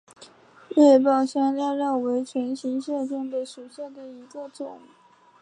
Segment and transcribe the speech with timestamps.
[0.69, 4.79] 裂苞香科科为唇形科香科科属下的一个种。